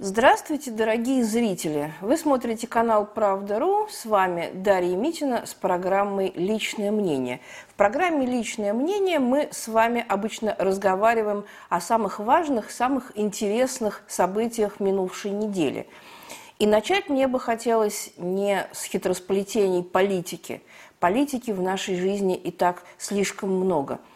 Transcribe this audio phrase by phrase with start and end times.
[0.00, 1.92] Здравствуйте, дорогие зрители!
[2.00, 3.88] Вы смотрите канал «Правда.ру».
[3.90, 7.40] С вами Дарья Митина с программой «Личное мнение».
[7.66, 14.78] В программе «Личное мнение» мы с вами обычно разговариваем о самых важных, самых интересных событиях
[14.78, 15.88] минувшей недели.
[16.60, 20.62] И начать мне бы хотелось не с хитросплетений политики.
[21.00, 23.98] Политики в нашей жизни и так слишком много–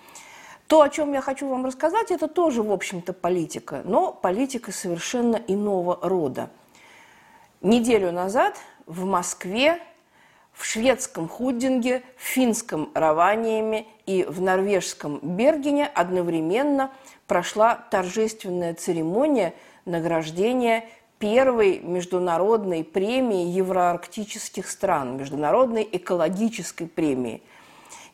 [0.73, 5.37] то, о чем я хочу вам рассказать, это тоже, в общем-то, политика, но политика совершенно
[5.37, 6.49] иного рода.
[7.61, 8.57] Неделю назад
[8.87, 9.83] в Москве,
[10.55, 16.91] в шведском Худдинге, в финском Раваниями и в норвежском Бергене одновременно
[17.27, 19.53] прошла торжественная церемония
[19.85, 20.87] награждения
[21.19, 27.43] первой международной премии евроарктических стран, международной экологической премии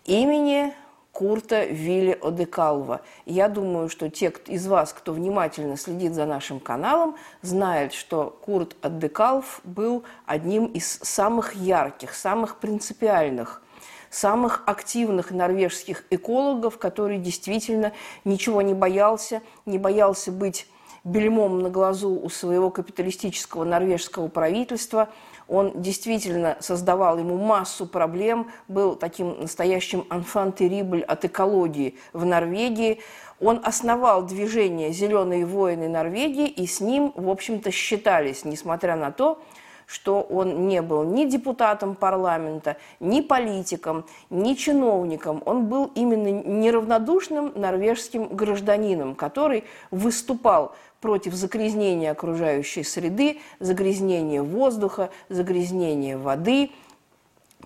[0.07, 0.75] имени
[1.19, 3.01] Курта Вилли Одекалва.
[3.27, 8.77] Я думаю, что те из вас, кто внимательно следит за нашим каналом, знают, что Курт
[8.83, 13.63] Одекалв был одним из самых ярких, самых принципиальных
[14.11, 17.93] самых активных норвежских экологов, который действительно
[18.25, 20.67] ничего не боялся, не боялся быть
[21.05, 25.09] бельмом на глазу у своего капиталистического норвежского правительства–
[25.49, 33.01] он действительно создавал ему массу проблем, был таким настоящим анфан-терибль от экологии в Норвегии.
[33.41, 39.41] Он основал движение «Зеленые воины Норвегии», и с ним, в общем-то, считались, несмотря на то,
[39.89, 45.43] что он не был ни депутатом парламента, ни политиком, ни чиновником.
[45.47, 56.19] Он был именно неравнодушным норвежским гражданином, который выступал против загрязнения окружающей среды, загрязнения воздуха, загрязнения
[56.19, 56.71] воды,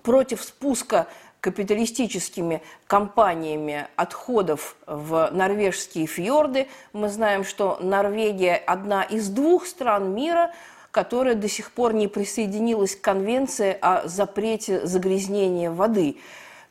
[0.03, 1.07] против спуска
[1.39, 6.67] капиталистическими компаниями отходов в норвежские фьорды.
[6.93, 10.53] Мы знаем, что Норвегия одна из двух стран мира,
[10.91, 16.17] которая до сих пор не присоединилась к конвенции о запрете загрязнения воды.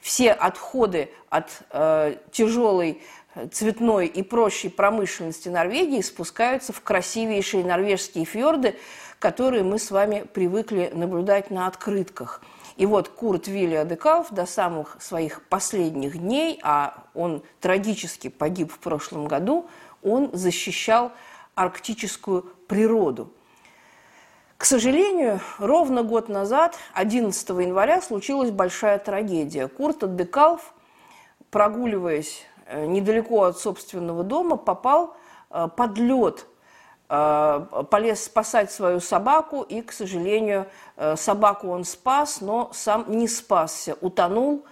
[0.02, 3.00] Все отходы от э, тяжелой
[3.52, 8.76] цветной и прочей промышленности Норвегии спускаются в красивейшие норвежские фьорды,
[9.20, 12.42] которые мы с вами привыкли наблюдать на открытках.
[12.76, 18.78] И вот Курт Вилли Адекалф до самых своих последних дней, а он трагически погиб в
[18.78, 19.68] прошлом году,
[20.02, 21.12] он защищал
[21.54, 23.32] арктическую природу–
[24.62, 29.66] к сожалению, ровно год назад, 11 января, случилась большая трагедия.
[29.66, 30.72] Курт Декалф,
[31.50, 35.16] прогуливаясь э, недалеко от собственного дома, попал
[35.50, 36.46] э, под лед,
[37.08, 40.68] э, полез спасать свою собаку, и, к сожалению,
[41.16, 44.64] собаку он спас, но сам не спасся, утонул,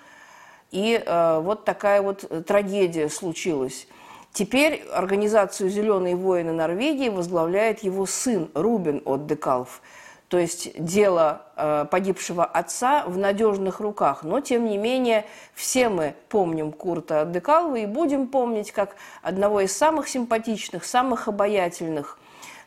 [0.71, 3.89] и вот такая вот трагедия случилась.
[4.33, 9.81] Теперь организацию «Зеленые воины Норвегии» возглавляет его сын Рубин от Декалф.
[10.29, 14.23] То есть дело э, погибшего отца в надежных руках.
[14.23, 19.77] Но, тем не менее, все мы помним Курта Декалва и будем помнить как одного из
[19.77, 22.17] самых симпатичных, самых обаятельных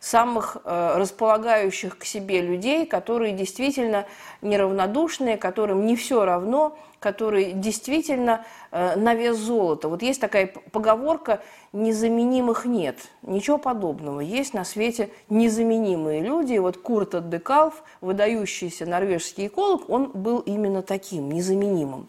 [0.01, 4.05] самых э, располагающих к себе людей, которые действительно
[4.41, 9.89] неравнодушные, которым не все равно, которые действительно э, на вес золота.
[9.89, 11.43] Вот есть такая поговорка
[11.73, 12.97] «незаменимых нет».
[13.21, 14.21] Ничего подобного.
[14.21, 16.53] Есть на свете незаменимые люди.
[16.53, 22.07] И вот Курт Декалф, выдающийся норвежский эколог, он был именно таким, незаменимым.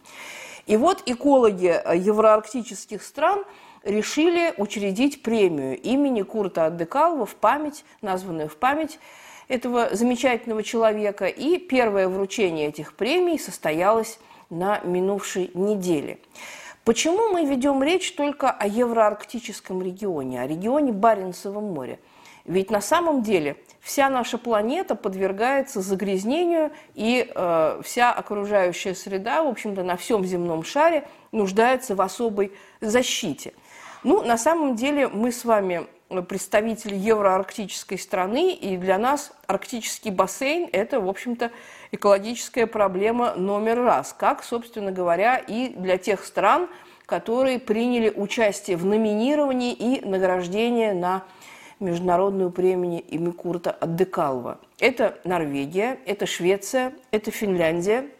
[0.67, 3.45] И вот экологи э, евроарктических стран–
[3.85, 8.99] решили учредить премию имени Курта Аддекалова в память, названную в память
[9.49, 11.27] этого замечательного человека.
[11.27, 14.19] И первое вручение этих премий состоялось
[14.55, 16.19] на минувшей неделе.
[16.85, 21.99] Почему мы ведем речь только о евроарктическом регионе, о регионе Баренцева моря?
[22.45, 29.49] Ведь на самом деле вся наша планета подвергается загрязнению, и э, вся окружающая среда, в
[29.49, 33.55] общем-то, на всем земном шаре нуждается в особой защите–
[34.05, 35.87] ну, на самом деле мы с вами
[36.23, 41.51] представители евроарктической страны, и для нас арктический бассейн– это, в общем-то,
[41.93, 46.69] экологическая проблема номер раз, как, собственно говоря, и для тех стран,
[47.07, 51.25] которые приняли участие в номинировании и награждении на
[51.81, 54.59] международную премию имени Курта Аддекалва.
[54.79, 58.07] Это Норвегия, это Швеция, это Финляндия–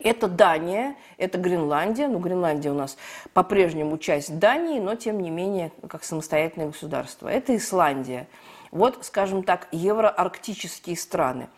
[0.00, 2.08] это Дания, это Гренландия.
[2.08, 2.96] Ну, Гренландия у нас
[3.32, 7.28] по-прежнему часть Дании, но тем не менее как самостоятельное государство.
[7.28, 8.26] Это Исландия.
[8.70, 11.48] Вот, скажем так, евроарктические страны.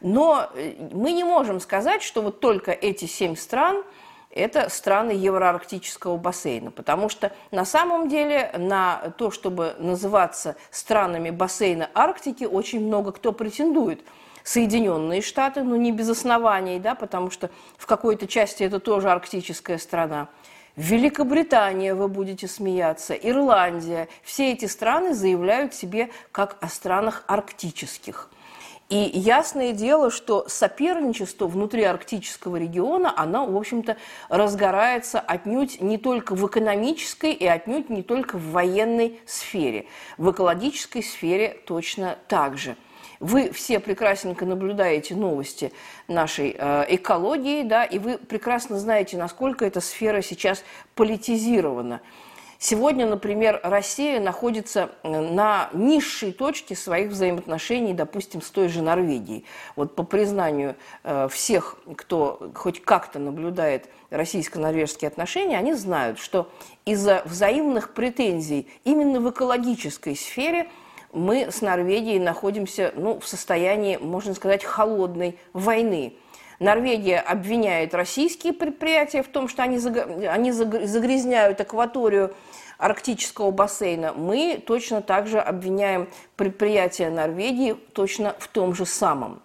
[0.00, 3.84] Но э, мы не можем сказать, что вот только эти семь стран
[4.34, 11.88] это страны Евроарктического бассейна, потому что на самом деле на то, чтобы называться странами бассейна
[11.94, 14.00] Арктики, очень много кто претендует.
[14.42, 17.48] Соединенные Штаты, но не без оснований, да, потому что
[17.78, 20.28] в какой-то части это тоже арктическая страна.
[20.76, 24.08] Великобритания, вы будете смеяться, Ирландия.
[24.22, 28.28] Все эти страны заявляют себе как о странах арктических.
[28.90, 33.96] И ясное дело, что соперничество внутри арктического региона, оно, в общем-то,
[34.28, 39.86] разгорается отнюдь не только в экономической и отнюдь не только в военной сфере.
[40.18, 42.76] В экологической сфере точно так же.
[43.20, 45.72] Вы все прекрасненько наблюдаете новости
[46.08, 50.62] нашей э, экологии, да, и вы прекрасно знаете, насколько эта сфера сейчас
[50.94, 52.02] политизирована.
[52.66, 59.44] Сегодня, например, Россия находится э, на низшей точке своих взаимоотношений, допустим, с той же Норвегией.
[59.76, 66.50] Вот по признанию э, всех, кто хоть как-то наблюдает российско-норвежские отношения, они знают, что
[66.86, 70.70] из-за взаимных претензий именно в экологической сфере
[71.12, 76.14] мы с Норвегией находимся ну, в состоянии, можно сказать, холодной войны.
[76.64, 82.34] Норвегия обвиняет российские предприятия в том, что они загрязняют акваторию
[82.78, 84.12] арктического бассейна.
[84.14, 89.42] Мы точно так же обвиняем предприятия Норвегии точно в том же самом.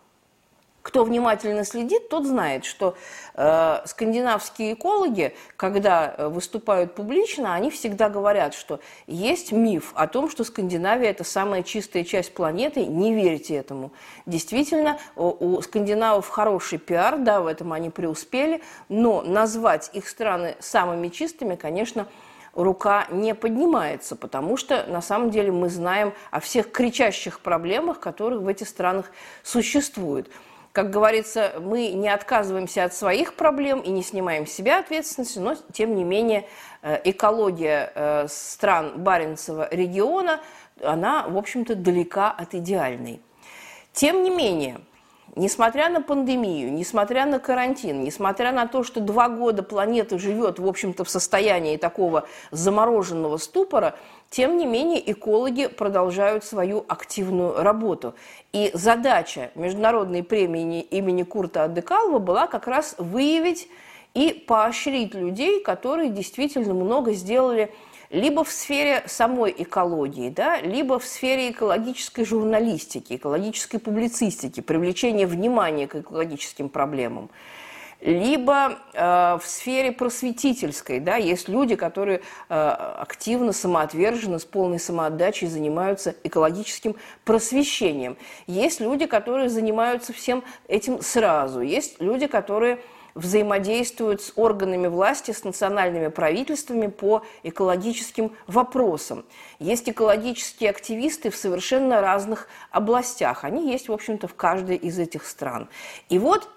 [0.81, 2.96] Кто внимательно следит, тот знает, что
[3.36, 10.30] э, скандинавские экологи, когда э, выступают публично, они всегда говорят, что есть миф о том,
[10.30, 12.86] что Скандинавия– это самая чистая часть планеты.
[12.86, 13.92] Не верьте этому.
[14.26, 21.10] Действительно, у, скандинавов хороший пиар, да, в этом они преуспели, но назвать их страны самыми
[21.10, 22.08] чистыми, конечно,
[22.54, 28.40] рука не поднимается, потому что на самом деле мы знаем о всех кричащих проблемах, которые
[28.40, 29.12] в этих странах
[29.44, 30.30] существуют
[30.71, 35.56] как говорится, мы не отказываемся от своих проблем и не снимаем с себя ответственности, но,
[35.74, 36.48] тем не менее,
[36.81, 40.39] э, экология э, стран Баренцева региона,
[40.81, 43.21] она, в общем-то, далека от идеальной.
[43.94, 44.80] Тем не менее,
[45.36, 50.68] несмотря на пандемию, несмотря на карантин, несмотря на то, что два года планета живет, в
[50.68, 53.96] общем-то, в состоянии такого замороженного ступора,
[54.30, 58.14] тем не менее, экологи продолжают свою активную работу.
[58.54, 63.68] И задача Международной премии имени Курта Адекалва была как раз выявить
[64.14, 67.72] и поощрить людей, которые действительно много сделали
[68.09, 75.88] либо в сфере самой экологии, да, либо в сфере экологической журналистики, экологической публицистики, привлечения внимания
[75.88, 77.29] к экологическим проблемам
[78.01, 85.47] либо э, в сфере просветительской, да, есть люди, которые э, активно, самоотверженно, с полной самоотдачей
[85.47, 86.95] занимаются экологическим
[87.25, 88.15] просвещением.
[88.47, 91.59] Есть люди, которые занимаются всем этим сразу.
[91.59, 92.79] Есть люди, которые
[93.15, 99.25] взаимодействуют с органами власти, с национальными правительствами по экологическим вопросам.
[99.59, 103.44] Есть экологические активисты в совершенно разных областях.
[103.44, 105.69] Они есть, в общем-то, в каждой из этих стран.
[106.09, 106.50] И вот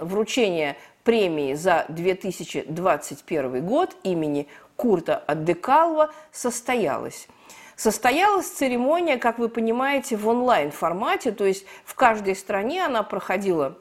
[0.00, 7.28] вручение премии за 2021 год имени Курта Аддекалва состоялась.
[7.76, 13.78] Состоялась церемония, как вы понимаете, в онлайн-формате, то есть в каждой стране она проходила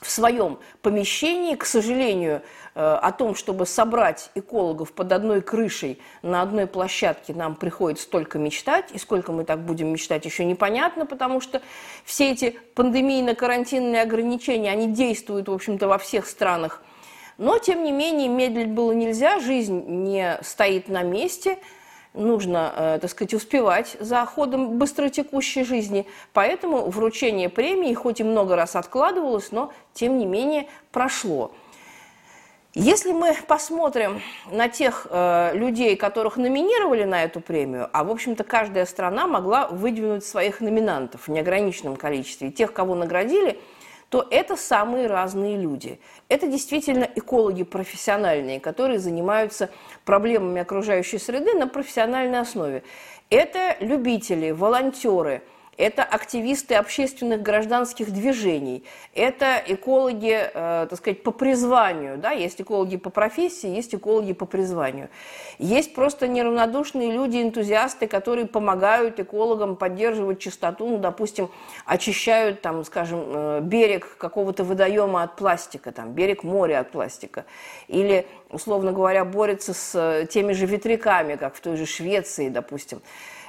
[0.00, 1.54] в своем помещении.
[1.54, 2.42] К сожалению,
[2.74, 8.38] э, о том, чтобы собрать экологов под одной крышей на одной площадке, нам приходится только
[8.38, 8.86] мечтать.
[8.92, 11.60] И сколько мы так будем мечтать, еще непонятно, потому что
[12.04, 16.82] все эти пандемийно-карантинные ограничения, они действуют, в общем-то, во всех странах.
[17.38, 21.58] Но, тем не менее, медлить было нельзя, жизнь не стоит на месте–
[22.14, 26.06] нужно, э, так сказать, успевать за ходом быстротекущей жизни.
[26.32, 31.52] Поэтому вручение премии, хоть и много раз откладывалось, но тем не менее прошло.
[32.72, 38.44] Если мы посмотрим на тех э, людей, которых номинировали на эту премию, а, в общем-то,
[38.44, 43.58] каждая страна могла выдвинуть своих номинантов в неограниченном количестве, тех, кого наградили–
[44.10, 46.00] то это самые разные люди.
[46.28, 49.70] Это действительно экологи профессиональные, которые занимаются
[50.04, 52.82] проблемами окружающей среды на профессиональной основе.
[53.30, 55.42] Это любители, волонтеры–
[55.80, 58.84] это активисты общественных гражданских движений,
[59.14, 64.44] это экологи, э, так сказать, по призванию, да, есть экологи по профессии, есть экологи по
[64.44, 65.08] призванию.
[65.58, 71.48] Есть просто неравнодушные люди, энтузиасты, которые помогают экологам поддерживать чистоту, ну, допустим,
[71.86, 77.46] очищают, там, скажем, э, берег какого-то водоема от пластика, там, берег моря от пластика,
[77.88, 83.00] или, условно говоря, борются с э, теми же ветряками, как в той же Швеции, допустим.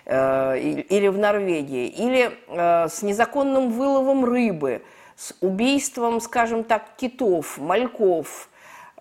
[0.06, 4.82] Э, или в Норвегии, или э, с незаконным выловом рыбы,
[5.16, 8.50] с убийством, скажем так, китов, мальков,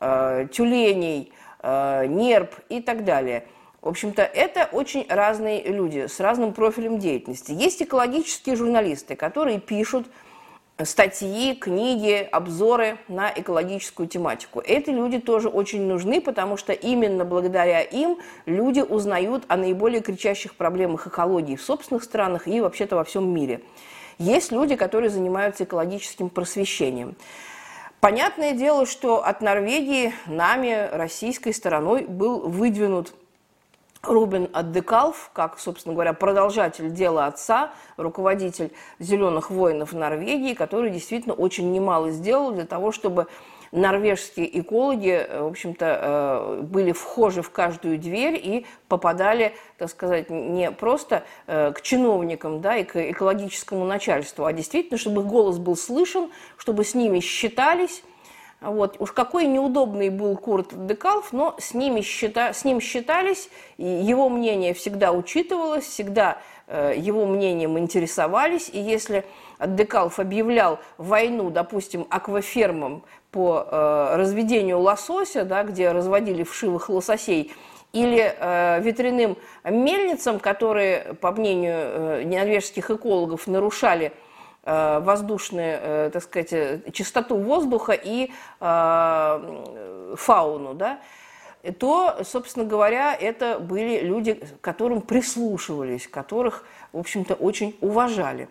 [0.01, 3.45] э, тюленей, нерп и так далее.
[3.83, 7.53] В общем-то, это очень разные люди с разным профилем деятельности.
[7.53, 10.07] Есть экологические журналисты, которые пишут
[10.85, 14.61] статьи, книги, обзоры на экологическую тематику.
[14.61, 20.55] Эти люди тоже очень нужны, потому что именно благодаря им люди узнают о наиболее кричащих
[20.55, 23.63] проблемах экологии в собственных странах и вообще-то во всем мире.
[24.19, 27.17] Есть люди, которые занимаются экологическим просвещением.
[28.01, 33.13] Понятное дело, что от Норвегии нами, российской стороной, был выдвинут
[34.03, 41.71] Рубин Аддекалф, как, собственно говоря, продолжатель дела отца, руководитель «Зеленых воинов» Норвегии, который действительно очень
[41.71, 43.27] немало сделал для того, чтобы
[43.73, 50.31] норвежские экологи, э, в общем-то, э, были вхожи в каждую дверь и попадали, так сказать,
[50.31, 55.59] не просто э, к чиновникам да, и к экологическому начальству, а действительно, чтобы их голос
[55.59, 58.03] был слышен, чтобы с ними считались,
[58.61, 58.97] вот.
[58.99, 63.49] Уж какой неудобный был Курт Декалф, но с, ними счита, с ним считались,
[63.79, 68.69] и его мнение всегда учитывалось, всегда э, его мнением интересовались.
[68.71, 69.25] И если
[69.65, 77.53] Декалф объявлял войну, допустим, аквафермам по э, разведению лосося, да, где разводили вшивых лососей,
[77.93, 84.15] или э, ветряным мельницам, которые, по мнению э, норвежских экологов, нарушали Э,
[84.65, 88.31] воздушную, э, так сказать, э, чистоту воздуха и
[90.17, 91.01] фауну, да,
[91.79, 98.49] то, собственно говоря, это были люди, которым прислушивались, которых, в общем-то, очень уважали.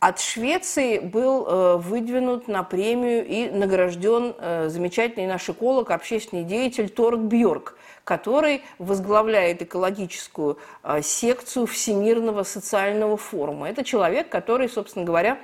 [0.00, 4.34] От Швеции был выдвинут на премию и награжден
[4.70, 7.76] замечательный наш эколог, общественный деятель Торг Бьорк–
[8.10, 13.68] который возглавляет экологическую а, секцию Всемирного социального форума.
[13.68, 15.38] Это человек, который, собственно говоря,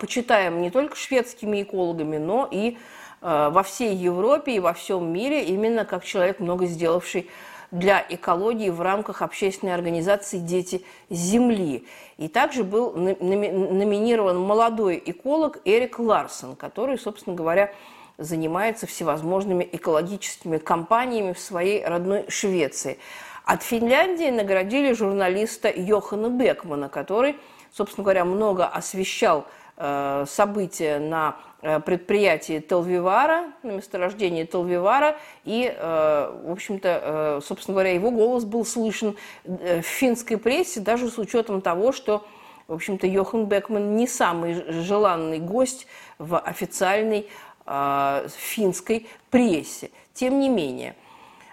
[0.00, 2.78] почитаем не только шведскими экологами, но и
[3.20, 7.28] во всей Европе и во всем мире именно как человек, много сделавший
[7.74, 11.86] для экологии в рамках общественной организации «Дети Земли».
[12.18, 17.74] И также был номинирован молодой эколог Эрик Ларсон, который, собственно говоря,
[18.16, 22.98] занимается всевозможными экологическими кампаниями в своей родной Швеции.
[23.44, 27.36] От Финляндии наградили журналиста Йохана Бекмана, который,
[27.72, 36.52] собственно говоря, много освещал события на э, предприятии Телвивара, на месторождении Телвивара, и, э, в
[36.52, 42.24] общем-то, собственно говоря, его голос был слышен в финской прессе, даже с учетом того, что
[42.66, 45.86] в общем-то, Йохан Бекман не самый желанный гость
[46.18, 47.28] в официальной
[47.66, 49.90] э, финской прессе.
[50.14, 50.96] Тем не менее,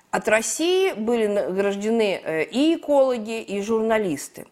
[0.09, 4.47] от России были награждены э, и экологи, и журналисты.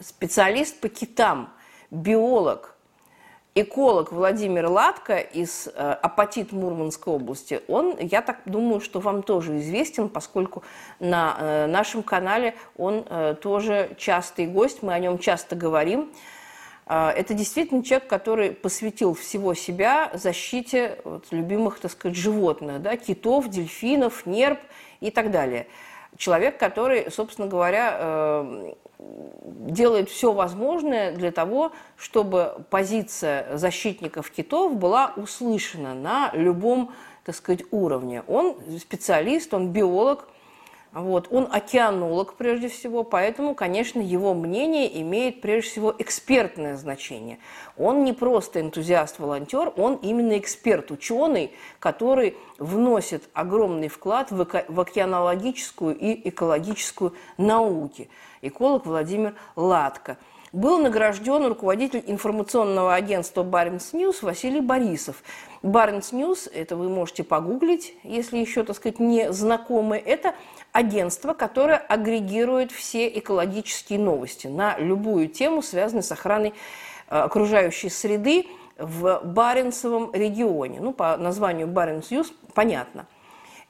[0.00, 1.52] Специалист по китам,
[1.94, 2.74] биолог,
[3.54, 9.58] эколог Владимир Латко из э, Апатит Мурманской области, он, я так думаю, что вам тоже
[9.58, 10.64] известен, поскольку
[10.98, 13.04] на э, нашем канале он
[13.40, 16.12] тоже частый гость, мы о нем часто говорим.
[16.86, 23.48] Это действительно человек, который посвятил всего себя защите вот, любимых, так сказать, животных, да, китов,
[23.48, 24.60] дельфинов, нерп
[25.00, 25.66] и так далее.
[26.16, 35.12] Человек, который, собственно говоря, э, делает все возможное для того, чтобы позиция защитников китов была
[35.16, 36.92] услышана на любом,
[37.24, 38.22] так сказать, уровне.
[38.28, 40.28] Он специалист, он биолог,
[41.00, 41.28] вот.
[41.30, 47.38] Он океанолог прежде всего, поэтому, конечно, его мнение имеет прежде всего экспертное значение.
[47.76, 55.96] Он не просто энтузиаст-волонтер, он именно эксперт, ученый, который вносит огромный вклад в, в океанологическую
[55.96, 58.08] и экологическую науки.
[58.40, 60.16] Эколог Владимир Латко–
[60.54, 65.16] был награжден руководитель информационного агентства «Баренц Ньюс» Василий Борисов.
[65.62, 69.96] «Баренц Ньюс»– это вы можете погуглить, если еще, так сказать, не знакомы.
[69.96, 70.34] Это
[70.70, 76.54] агентство, которое агрегирует все экологические новости на любую тему, связанную с охраной
[77.10, 78.46] э, окружающей среды
[78.78, 80.78] в Баренцевом регионе.
[80.80, 83.06] Ну, по названию «Баренц Ньюс» понятно.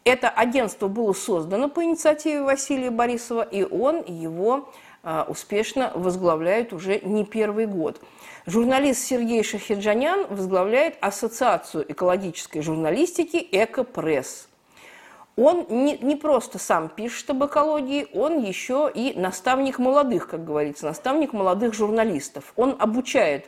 [0.04, 4.68] Это агентство было создано по инициативе Василия Борисова, и он его
[5.28, 8.00] успешно возглавляет уже не первый год.
[8.46, 14.48] Журналист Сергей Шахиджанян возглавляет Ассоциацию экологической журналистики «Экопресс».
[15.36, 20.86] Он не, не просто сам пишет об экологии, он еще и наставник молодых, как говорится,
[20.86, 22.52] наставник молодых журналистов.
[22.54, 23.46] Он обучает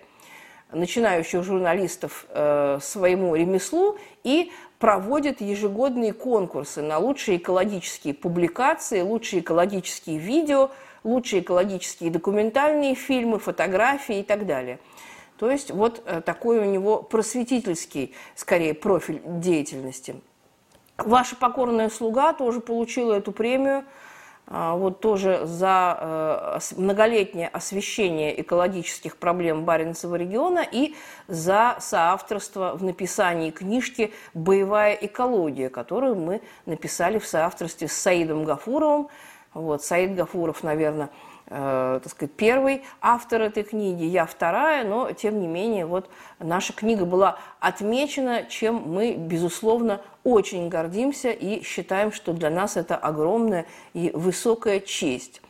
[0.73, 10.19] начинающих журналистов э, своему ремеслу и проводит ежегодные конкурсы на лучшие экологические публикации, лучшие экологические
[10.19, 10.71] видео–
[11.07, 14.79] лучшие экологические документальные фильмы, фотографии и так далее.
[15.39, 20.21] То есть вот э, такой у него просветительский, скорее, профиль деятельности.
[20.99, 23.85] Ваша покорная слуга тоже получила эту премию–
[24.49, 30.95] а, вот тоже за э, многолетнее освещение экологических проблем Баренцева региона и
[31.27, 39.09] за соавторство в написании книжки «Боевая экология», которую мы написали в соавторстве с Саидом Гафуровым.
[39.57, 41.09] Вот, Саид Гафуров, наверное,
[41.47, 46.75] э, так сказать, первый автор этой книги, я вторая, но тем не менее вот наша
[46.75, 53.65] книга была отмечена, чем мы, безусловно, очень гордимся и считаем, что для нас это огромная
[53.95, 55.41] и высокая честь.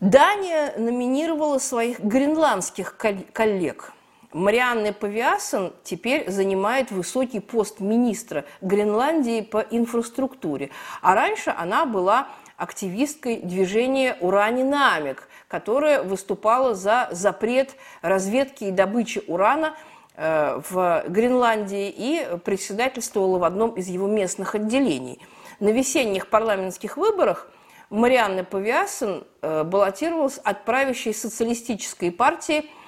[0.00, 2.96] Дания номинировала своих гренландских
[3.32, 3.92] коллег.
[4.32, 10.70] Марианна Павиасон теперь занимает высокий пост министра Гренландии по инфраструктуре,
[11.02, 12.28] а раньше она была
[12.60, 19.74] активисткой движения «Уранинамик», которая выступала за запрет разведки и добычи урана
[20.14, 25.18] э, в Гренландии и председательствовала в одном из его местных отделений.
[25.58, 27.50] На весенних парламентских выборах
[27.88, 32.66] Марианна Павиасен э, баллотировалась от правящей социалистической партии–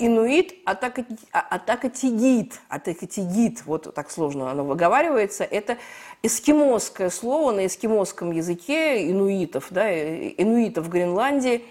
[0.00, 5.76] Инуит атакатигит, атакатигит, вот так сложно оно выговаривается, это
[6.22, 11.64] эскимосское слово на эскимосском языке инуитов, да, инуитов в Гренландии.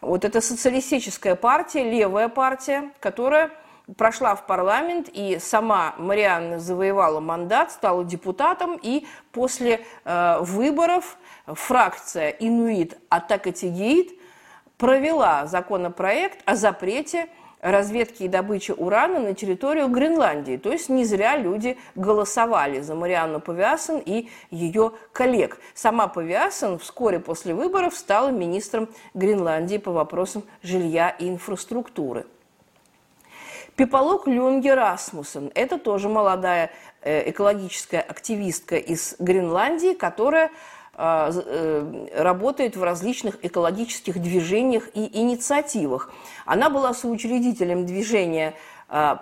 [0.00, 3.52] Вот это социалистическая партия, левая партия, которая
[3.96, 12.30] прошла в парламент, и сама Марианна завоевала мандат, стала депутатом, и после э, выборов фракция
[12.30, 14.18] инуит атакатигит
[14.76, 17.28] провела законопроект о запрете
[17.64, 20.58] разведки и добычи урана на территорию Гренландии.
[20.58, 25.58] То есть не зря люди голосовали за Марианну Павиасон и ее коллег.
[25.74, 32.26] Сама Павиасон вскоре после выборов стала министром Гренландии по вопросам жилья и инфраструктуры.
[33.76, 40.50] Пиполок Люнге Расмуссен– это тоже молодая э, экологическая активистка из Гренландии, которая
[40.96, 46.12] работает в различных экологических движениях и инициативах.
[46.44, 48.54] Она была соучредителем движения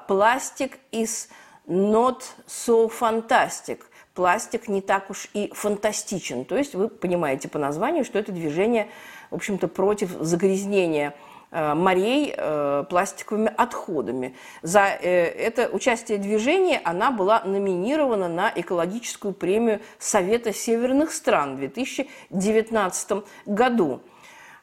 [0.07, 1.29] «Пластик is
[1.67, 3.81] not so fantastic»,
[4.15, 6.45] пластик не так уж и фантастичен.
[6.45, 8.89] То есть вы понимаете по названию, что это движение,
[9.31, 14.35] в общем-то, против загрязнения Э, морей э, пластиковыми отходами.
[14.63, 21.57] За э, это участие в движении она была номинирована на экологическую премию Совета северных стран
[21.57, 24.01] в 2019 году.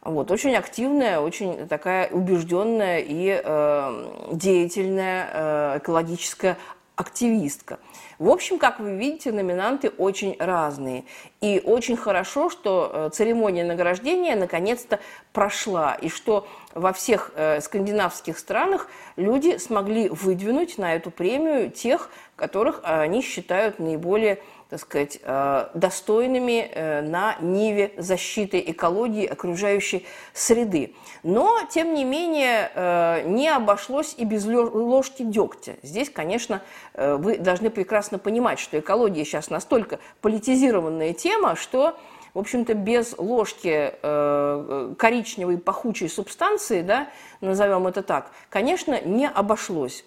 [0.02, 6.58] Вот, очень активная, очень такая убежденная и э, деятельная э, экологическая
[7.00, 7.80] активистка.
[8.18, 11.06] В общем, как вы видите, номинанты очень разные.
[11.40, 15.00] И очень хорошо, что э, церемония награждения наконец-то
[15.32, 22.10] прошла, и что во всех э, скандинавских странах люди смогли выдвинуть на эту премию тех,
[22.36, 30.94] которых они считают наиболее так сказать, э, достойными э, на ниве защиты экологии окружающей среды.
[31.24, 35.76] Но, тем не менее, э, не обошлось и без ложки дегтя.
[35.82, 36.62] Здесь, конечно,
[36.94, 41.98] вы должны прекрасно понимать, что экология сейчас настолько политизированная тема, что
[42.34, 47.10] в общем-то, без ложки э, коричневой пахучей субстанции, да,
[47.42, 50.06] назовем это так, конечно, не обошлось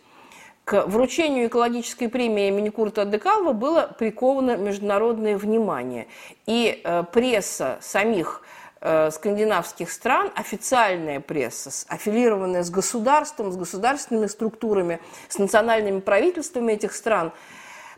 [0.65, 6.07] к вручению экологической премии имени Курта Декалва было приковано международное внимание.
[6.47, 8.43] И э, пресса самих
[8.81, 16.95] э, скандинавских стран, официальная пресса, аффилированная с государством, с государственными структурами, с национальными правительствами этих
[16.95, 17.33] стран,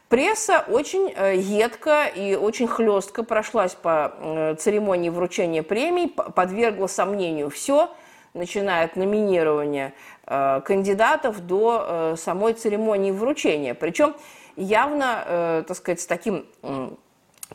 [0.08, 7.90] пресса очень э, едко и очень хлестко прошлась по церемонии вручения премий, подвергла сомнению все,
[8.34, 9.94] начиная от номинирования
[10.26, 13.74] Э, кандидатов до э, самой церемонии вручения.
[13.74, 14.14] Причем
[14.56, 16.46] явно, э, так сказать, с таким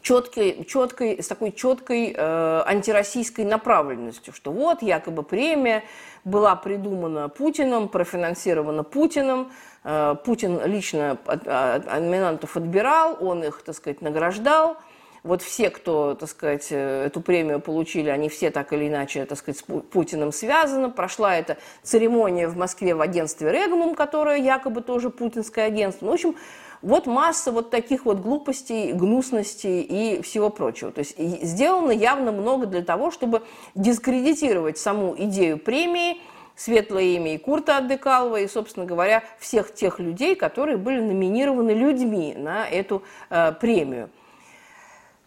[0.02, 5.84] четкой, четкой, с такой четкой э, антироссийской направленностью, что вот якобы премия
[6.24, 9.52] была придумана Путиным, профинансирована Путиным,
[9.84, 14.78] э, Путин лично от, от, номинантов отбирал, он их, так сказать, награждал–
[15.24, 19.38] вот все, кто, так сказать, э, эту премию получили, они все так или иначе, так
[19.38, 20.90] сказать, с Путиным связаны.
[20.90, 26.06] Прошла эта церемония в Москве в агентстве «Регнум», которое якобы тоже путинское агентство.
[26.06, 26.36] Ну, в общем,
[26.82, 30.92] вот масса вот таких вот глупостей, гнусностей и всего прочего.
[30.92, 33.42] То есть сделано явно много для того, чтобы
[33.76, 36.22] дискредитировать саму идею премии,
[36.56, 42.34] светлое имя и Курта Аддекалова, и, собственно говоря, всех тех людей, которые были номинированы людьми
[42.38, 44.10] на эту э, премию.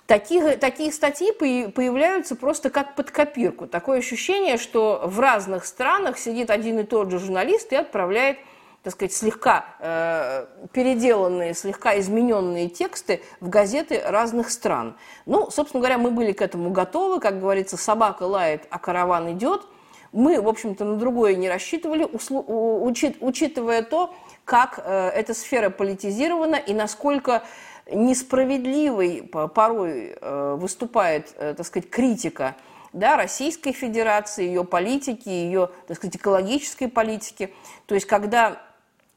[0.07, 3.67] Такие, такие статьи появляются просто как под копирку.
[3.67, 8.39] Такое ощущение, что в разных странах сидит один и тот же журналист и отправляет
[8.83, 14.97] так сказать, слегка э, переделанные, слегка измененные тексты в газеты разных стран.
[15.25, 17.21] Ну, собственно говоря, мы были к этому готовы.
[17.21, 19.63] Как говорится, собака лает, а караван идет.
[20.11, 24.13] Мы, в общем-то, на другое не рассчитывали, учит, учитывая то,
[24.45, 27.45] как э, эта сфера политизирована и насколько
[27.91, 32.57] несправедливой порой э, выступает, э, так сказать, критика
[32.93, 37.55] да, Российской Федерации, ее политики, ее, так сказать, экологической политики.
[37.87, 38.61] То есть, когда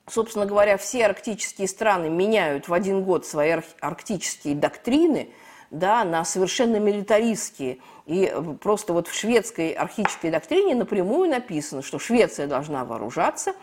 [0.08, 5.30] собственно говоря, все арктические страны меняют в один год свои арктические доктрины
[5.72, 7.80] да, на совершенно милитаристские.
[8.06, 13.54] И просто вот в шведской арктической доктрине напрямую написано, что Швеция должна вооружаться,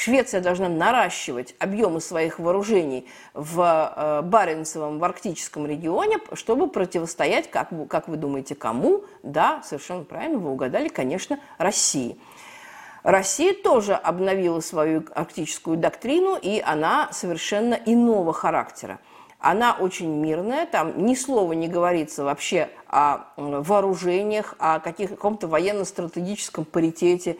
[0.00, 3.60] Швеция должна наращивать объемы своих вооружений в
[3.96, 9.02] э, Баренцевом, в арктическом регионе, чтобы противостоять, как, как вы думаете, кому?
[9.24, 12.16] Да, совершенно правильно, вы угадали, конечно, России.
[13.02, 19.00] Россия тоже обновила свою арктическую доктрину, и она совершенно иного характера.
[19.40, 26.64] Она очень мирная, там ни слова не говорится вообще о вооружениях, о каких, каком-то военно-стратегическом
[26.64, 27.36] паритете,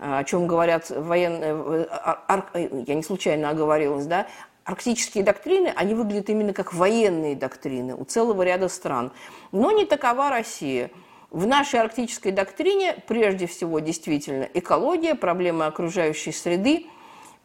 [0.00, 4.26] о чем говорят военные, э, э, я не случайно оговорилась, да,
[4.64, 9.12] арктические доктрины, они выглядят именно как военные доктрины у целого ряда стран.
[9.52, 10.90] Но не такова Россия.
[11.30, 16.86] В нашей арктической доктрине прежде всего действительно экология, проблемы окружающей среды,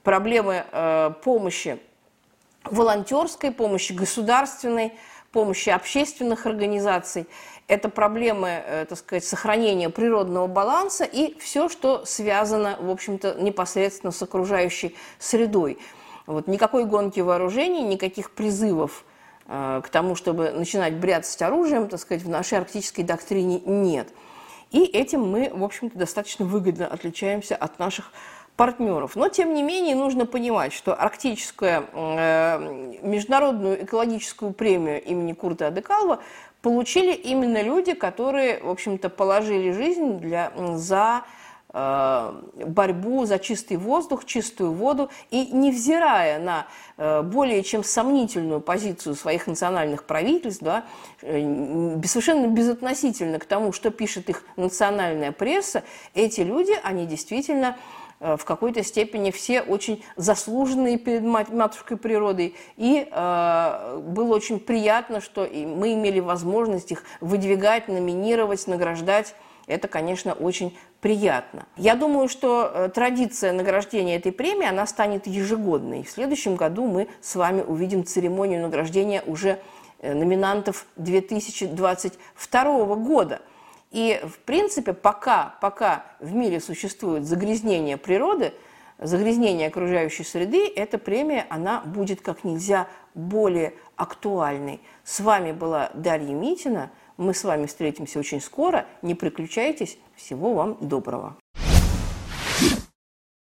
[0.03, 1.79] проблемы э, помощи
[2.63, 4.93] волонтерской, помощи государственной,
[5.31, 7.27] помощи общественных организаций.
[7.67, 14.11] Это проблемы, э, так сказать, сохранения природного баланса и все, что связано, в общем-то, непосредственно
[14.11, 15.79] с окружающей средой.
[16.27, 19.03] Вот никакой гонки вооружений, никаких призывов
[19.47, 24.07] Э, к тому, чтобы начинать бряцать оружием, так сказать, в нашей арктической доктрине нет.
[24.71, 28.11] И этим мы, в общем-то, достаточно выгодно отличаемся от наших
[28.55, 29.15] партнеров.
[29.15, 36.21] Но, тем не менее, нужно понимать, что арктическую э, международную экологическую премию имени Курта Адекалва
[36.65, 41.23] получили именно люди, которые, в общем-то, положили жизнь для, за
[41.77, 42.31] Э,
[42.65, 49.45] борьбу за чистый воздух, чистую воду, и невзирая на э, более чем сомнительную позицию своих
[49.45, 50.85] национальных правительств, да,
[51.21, 51.41] э,
[52.05, 57.75] совершенно безотносительно к тому, что пишет их национальная пресса, эти люди, они действительно
[58.37, 62.55] в какой-то степени все очень заслуженные перед матушкой природой.
[62.77, 69.35] И э, было очень приятно, что мы имели возможность их выдвигать, номинировать, награждать
[69.67, 71.65] это, конечно, очень приятно.
[71.75, 76.03] Я думаю, что э, традиция награждения этой премии, она станет ежегодной.
[76.03, 79.59] В следующем году мы с вами увидим церемонию награждения уже
[79.99, 83.41] э, номинантов 2022 года.
[83.95, 88.53] И, в принципе, пока, пока в мире существует загрязнение природы,
[88.99, 94.81] загрязнение окружающей среды, эта премия, она будет как нельзя более актуальной.
[95.03, 98.85] С вами была Дарья Митина– мы с вами встретимся очень скоро.
[99.01, 99.97] Не приключайтесь.
[100.15, 101.37] Всего вам доброго.